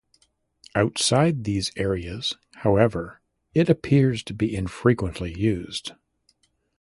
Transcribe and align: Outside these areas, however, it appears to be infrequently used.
Outside 0.73 1.43
these 1.43 1.71
areas, 1.75 2.35
however, 2.55 3.21
it 3.53 3.69
appears 3.69 4.23
to 4.23 4.33
be 4.33 4.55
infrequently 4.55 5.31
used. 5.39 5.91